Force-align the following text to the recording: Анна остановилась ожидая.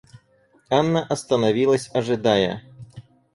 Анна 0.71 1.03
остановилась 1.05 1.91
ожидая. 1.93 2.63